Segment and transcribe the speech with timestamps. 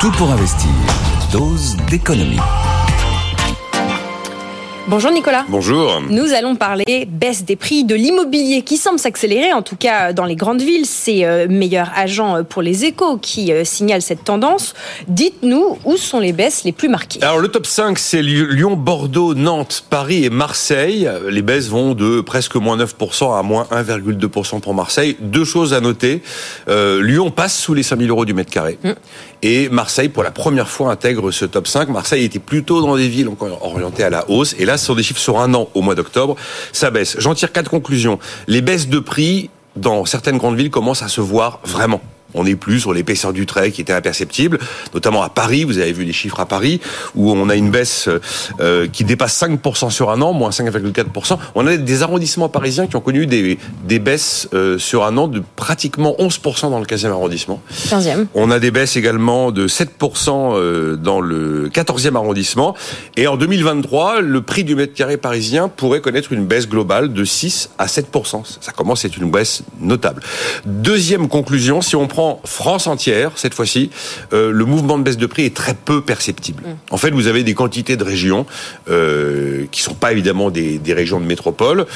[0.00, 0.70] Tout pour investir.
[1.32, 2.38] Dose d'économie.
[4.90, 5.44] Bonjour Nicolas.
[5.50, 6.00] Bonjour.
[6.08, 10.24] Nous allons parler baisse des prix de l'immobilier qui semble s'accélérer, en tout cas dans
[10.24, 10.86] les grandes villes.
[10.86, 14.72] C'est euh, meilleur agent euh, pour les échos qui euh, signale cette tendance.
[15.06, 17.22] Dites-nous où sont les baisses les plus marquées.
[17.22, 21.06] Alors le top 5, c'est Lyon, Bordeaux, Nantes, Paris et Marseille.
[21.28, 25.18] Les baisses vont de presque moins 9% à moins 1,2% pour Marseille.
[25.20, 26.22] Deux choses à noter.
[26.66, 28.78] Lyon passe sous les 5000 euros du mètre carré.
[28.84, 28.94] Hum.
[29.42, 31.90] Et Marseille, pour la première fois, intègre ce top 5.
[31.90, 33.28] Marseille était plutôt dans des villes
[33.60, 34.56] orientées à la hausse.
[34.58, 36.36] Et là, ce sont des chiffres sur un an au mois d'octobre.
[36.72, 37.16] Ça baisse.
[37.18, 38.18] J'en tire quatre conclusions.
[38.46, 42.00] Les baisses de prix dans certaines grandes villes commencent à se voir vraiment.
[42.34, 44.58] On n'est plus sur l'épaisseur du trait qui était imperceptible,
[44.92, 45.64] notamment à Paris.
[45.64, 46.80] Vous avez vu les chiffres à Paris
[47.14, 48.08] où on a une baisse
[48.60, 51.38] euh, qui dépasse 5% sur un an, moins 5,4%.
[51.54, 55.26] On a des arrondissements parisiens qui ont connu des, des baisses euh, sur un an
[55.26, 57.62] de pratiquement 11% dans le 15e arrondissement.
[57.88, 58.26] 15e.
[58.34, 62.74] On a des baisses également de 7% euh, dans le 14e arrondissement.
[63.16, 67.24] Et en 2023, le prix du mètre carré parisien pourrait connaître une baisse globale de
[67.24, 68.58] 6 à 7%.
[68.60, 70.22] Ça commence à être une baisse notable.
[70.66, 73.90] Deuxième conclusion, si on prend France entière, cette fois-ci,
[74.32, 76.62] euh, le mouvement de baisse de prix est très peu perceptible.
[76.64, 76.76] Mm.
[76.90, 78.46] En fait, vous avez des quantités de régions
[78.90, 81.86] euh, qui sont pas évidemment des, des régions de métropole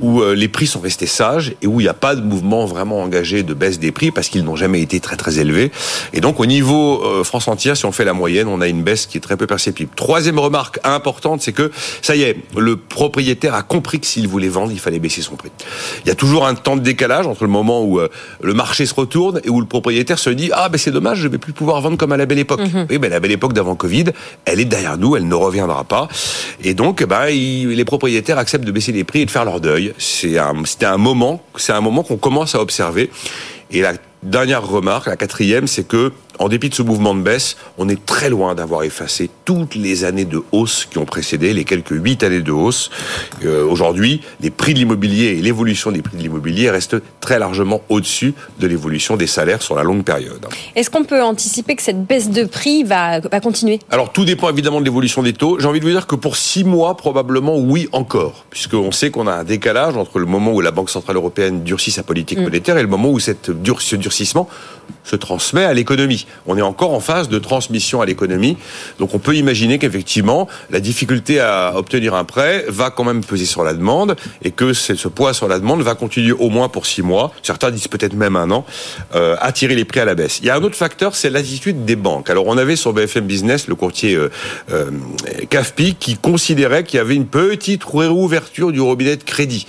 [0.00, 2.66] où euh, les prix sont restés sages et où il n'y a pas de mouvement
[2.66, 5.70] vraiment engagé de baisse des prix parce qu'ils n'ont jamais été très très élevés.
[6.12, 8.82] Et donc au niveau euh, France entière, si on fait la moyenne, on a une
[8.82, 9.90] baisse qui est très peu perceptible.
[9.94, 11.70] Troisième remarque importante, c'est que
[12.02, 15.36] ça y est, le propriétaire a compris que s'il voulait vendre, il fallait baisser son
[15.36, 15.50] prix.
[16.04, 18.08] Il y a toujours un temps de décalage entre le moment où euh,
[18.42, 21.28] le marché se retourne et où le propriétaire se dit ah ben c'est dommage, je
[21.28, 22.60] vais plus pouvoir vendre comme à la belle époque.
[22.60, 22.86] Mhm.
[22.90, 24.06] Oui, ben la belle époque d'avant Covid,
[24.44, 26.08] elle est derrière nous, elle ne reviendra pas.
[26.62, 29.83] Et donc ben, les propriétaires acceptent de baisser les prix et de faire leur deuil
[29.98, 33.10] c'est c'était un moment, c'est un moment qu'on commence à observer.
[33.70, 37.56] Et la dernière remarque, la quatrième, c'est que en dépit de ce mouvement de baisse,
[37.78, 41.64] on est très loin d'avoir effacé toutes les années de hausse qui ont précédé, les
[41.64, 42.90] quelques huit années de hausse.
[43.44, 47.82] Euh, aujourd'hui, les prix de l'immobilier et l'évolution des prix de l'immobilier restent très largement
[47.88, 50.46] au-dessus de l'évolution des salaires sur la longue période.
[50.74, 53.80] Est-ce qu'on peut anticiper que cette baisse de prix va, va continuer?
[53.90, 55.58] Alors tout dépend évidemment de l'évolution des taux.
[55.58, 59.26] J'ai envie de vous dire que pour six mois, probablement oui encore, puisqu'on sait qu'on
[59.26, 62.44] a un décalage entre le moment où la Banque Centrale Européenne durcit sa politique mm.
[62.44, 64.48] monétaire et le moment où cette ce durcissement
[65.02, 66.23] se transmet à l'économie.
[66.46, 68.56] On est encore en phase de transmission à l'économie.
[68.98, 73.46] Donc on peut imaginer qu'effectivement, la difficulté à obtenir un prêt va quand même peser
[73.46, 76.86] sur la demande et que ce poids sur la demande va continuer au moins pour
[76.86, 78.64] six mois, certains disent peut-être même un an,
[79.14, 80.38] euh, à tirer les prix à la baisse.
[80.40, 82.30] Il y a un autre facteur, c'est l'attitude des banques.
[82.30, 84.30] Alors on avait sur BFM Business le courtier euh,
[84.72, 84.90] euh
[85.50, 89.66] CAFPI qui considérait qu'il y avait une petite réouverture du robinet de crédit,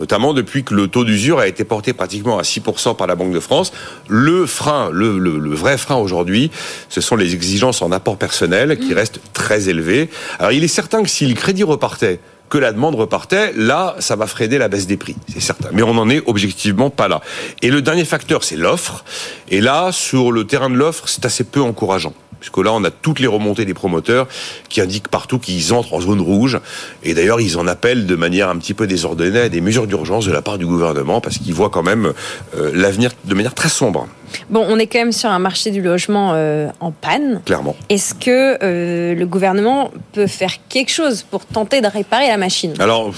[0.00, 3.32] notamment depuis que le taux d'usure a été porté pratiquement à 6% par la Banque
[3.32, 3.72] de France.
[4.08, 6.50] Le frein, le, vrai frein aujourd'hui,
[6.88, 8.96] ce sont les exigences en apport personnel qui mmh.
[8.96, 10.08] restent très élevées.
[10.38, 14.14] Alors il est certain que si le crédit repartait, que la demande repartait, là, ça
[14.16, 15.68] va freiner la baisse des prix, c'est certain.
[15.72, 17.20] Mais on n'en est objectivement pas là.
[17.62, 19.04] Et le dernier facteur, c'est l'offre.
[19.48, 22.90] Et là, sur le terrain de l'offre, c'est assez peu encourageant puisque là, on a
[22.90, 24.28] toutes les remontées des promoteurs
[24.68, 26.60] qui indiquent partout qu'ils entrent en zone rouge.
[27.02, 30.26] Et d'ailleurs, ils en appellent de manière un petit peu désordonnée à des mesures d'urgence
[30.26, 32.12] de la part du gouvernement, parce qu'ils voient quand même
[32.56, 34.06] euh, l'avenir de manière très sombre.
[34.50, 37.40] Bon, on est quand même sur un marché du logement euh, en panne.
[37.44, 37.76] Clairement.
[37.88, 42.74] Est-ce que euh, le gouvernement peut faire quelque chose pour tenter de réparer la machine?
[42.78, 43.12] Alors,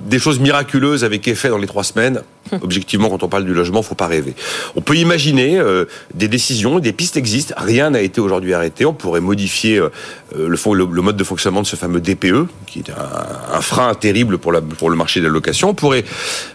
[0.00, 2.22] des choses miraculeuses avec effet dans les trois semaines.
[2.62, 4.34] Objectivement, quand on parle du logement, faut pas rêver.
[4.76, 5.84] On peut imaginer euh,
[6.14, 7.54] des décisions, des pistes existent.
[7.56, 8.84] Rien n'a été aujourd'hui arrêté.
[8.86, 9.90] On pourrait modifier euh,
[10.34, 14.52] le, le, mode de fonctionnement de ce fameux DPE, qui est un, frein terrible pour,
[14.52, 15.70] la, pour le marché de la location.
[15.70, 16.04] On pourrait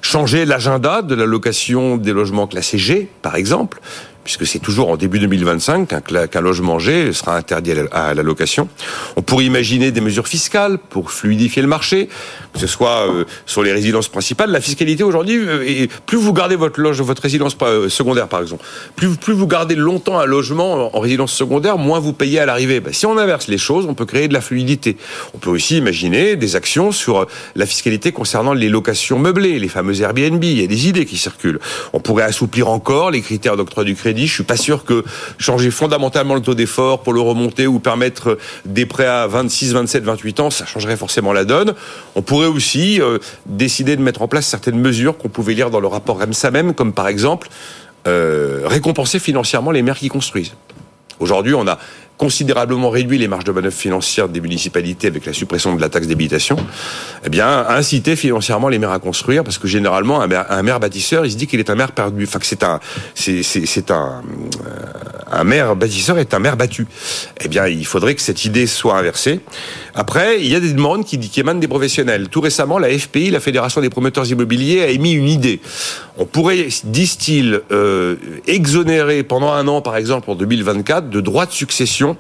[0.01, 3.79] changer l'agenda de la location des logements classés G, par exemple
[4.25, 8.67] puisque c'est toujours en début 2025 qu'un logement G sera interdit à la location.
[9.16, 12.09] On pourrait imaginer des mesures fiscales pour fluidifier le marché,
[12.53, 14.52] que ce soit euh, sur les résidences principales.
[14.52, 18.63] La fiscalité aujourd'hui, euh, plus vous gardez votre loge, votre résidence euh, secondaire par exemple,
[18.96, 22.80] plus, plus vous gardez longtemps un logement en résidence secondaire, moins vous payez à l'arrivée.
[22.80, 24.98] Ben, si on inverse les choses, on peut créer de la fluidité.
[25.33, 30.01] On peut aussi imaginer des actions sur la fiscalité concernant les locations meublées, les fameuses
[30.01, 30.44] Airbnb.
[30.44, 31.60] Il y a des idées qui circulent.
[31.94, 35.04] On pourrait assouplir encore les critères d'octroi du crédit je suis pas sûr que
[35.38, 40.03] changer fondamentalement le taux d'effort pour le remonter ou permettre des prêts à 26, 27,
[40.03, 41.73] 28 ans, ça changerait forcément la donne.
[42.15, 45.79] On pourrait aussi euh, décider de mettre en place certaines mesures qu'on pouvait lire dans
[45.79, 47.50] le rapport REMSA même, comme par exemple
[48.07, 50.53] euh, récompenser financièrement les maires qui construisent.
[51.19, 51.79] Aujourd'hui, on a
[52.17, 56.07] considérablement réduit les marges de manœuvre financières des municipalités avec la suppression de la taxe
[56.07, 56.57] d'habitation,
[57.25, 60.27] eh bien, inciter financièrement les maires à construire, parce que généralement, un
[60.63, 62.79] maire, bâtisseur, il se dit qu'il est un maire perdu, enfin que c'est un,
[63.15, 64.21] c'est, un,
[64.65, 66.88] euh, un maire bâtisseur est un maire battu.
[67.44, 69.39] Eh bien, il faudrait que cette idée soit inversée.
[69.94, 72.30] Après, il y a des demandes qui, émanent des professionnels.
[72.30, 75.62] Tout récemment, la FPI, la Fédération des promoteurs immobiliers, a émis une idée.
[76.18, 78.16] On pourrait, disent-ils, euh,
[78.48, 82.18] exonérer pendant un an, par exemple, en 2024, de droits de succession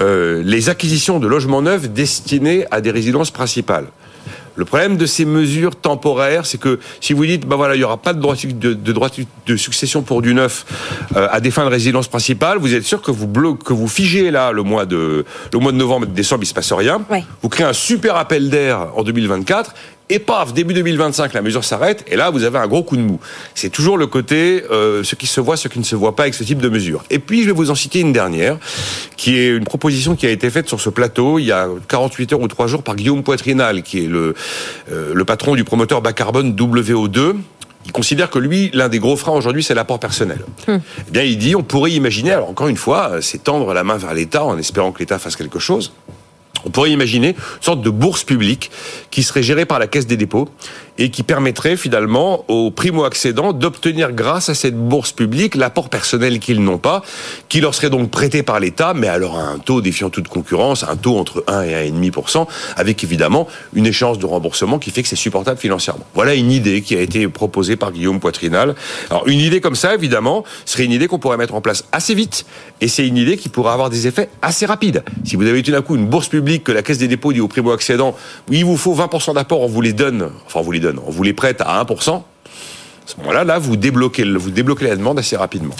[0.00, 3.86] euh, les acquisitions de logements neufs destinés à des résidences principales.
[4.58, 7.84] Le problème de ces mesures temporaires, c'est que si vous dites, bah voilà, il n'y
[7.84, 9.08] aura pas de droit de, de, droit
[9.46, 10.66] de succession pour du neuf
[11.14, 13.86] euh, à des fins de résidence principale, vous êtes sûr que vous bloquez, que vous
[13.86, 16.72] figez là le mois de le mois de novembre et de décembre, il se passe
[16.72, 17.00] rien.
[17.08, 17.24] Ouais.
[17.40, 19.74] Vous créez un super appel d'air en 2024
[20.10, 23.02] et paf, début 2025, la mesure s'arrête, et là, vous avez un gros coup de
[23.02, 23.20] mou.
[23.54, 26.24] C'est toujours le côté euh, ce qui se voit, ce qui ne se voit pas
[26.24, 27.04] avec ce type de mesure.
[27.10, 28.58] Et puis, je vais vous en citer une dernière,
[29.16, 32.32] qui est une proposition qui a été faite sur ce plateau il y a 48
[32.32, 34.34] heures ou 3 jours par Guillaume Poitrinal, qui est le,
[34.90, 37.34] euh, le patron du promoteur bas carbone WO2,
[37.84, 40.40] il considère que lui, l'un des gros freins aujourd'hui, c'est l'apport personnel.
[40.68, 40.80] Hum.
[41.08, 43.96] Eh bien, il dit, on pourrait imaginer, alors encore une fois, c'est tendre la main
[43.96, 45.92] vers l'État en espérant que l'État fasse quelque chose.
[46.64, 48.70] On pourrait imaginer une sorte de bourse publique
[49.10, 50.48] qui serait gérée par la Caisse des dépôts
[50.98, 56.62] et qui permettrait finalement aux primo-accédants d'obtenir grâce à cette bourse publique l'apport personnel qu'ils
[56.62, 57.02] n'ont pas,
[57.48, 60.84] qui leur serait donc prêté par l'État, mais alors à un taux défiant toute concurrence,
[60.84, 62.46] un taux entre 1 et 1,5%,
[62.76, 66.04] avec évidemment une échéance de remboursement qui fait que c'est supportable financièrement.
[66.14, 68.74] Voilà une idée qui a été proposée par Guillaume Poitrinal.
[69.10, 72.14] Alors une idée comme ça, évidemment, serait une idée qu'on pourrait mettre en place assez
[72.14, 72.44] vite,
[72.80, 75.02] et c'est une idée qui pourrait avoir des effets assez rapides.
[75.24, 77.40] Si vous avez tout d'un coup une bourse publique que la Caisse des dépôts dit
[77.40, 78.16] aux primo-accédants,
[78.50, 81.22] il vous faut 20% d'apport, on vous les donne, enfin on vous les on vous
[81.22, 82.22] les prête à 1%,
[83.08, 85.74] à ce moment-là, là, vous débloquez, vous débloquez la demande assez rapidement.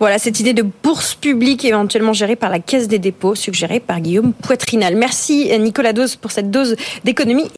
[0.00, 4.00] Voilà cette idée de bourse publique éventuellement gérée par la Caisse des dépôts, suggérée par
[4.00, 4.94] Guillaume Poitrinal.
[4.94, 7.46] Merci Nicolas Dose pour cette dose d'économie.